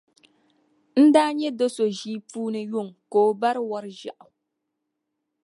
n 1.01 1.05
daa 1.13 1.31
nya 1.37 1.49
do’ 1.57 1.65
so 1.75 1.85
ʒii 1.97 2.23
puuni 2.29 2.61
yuŋ 2.71 2.87
ka 3.11 3.17
o 3.27 3.29
bari 3.41 3.61
wɔri 3.69 3.91
ʒiɛɣu. 3.99 4.27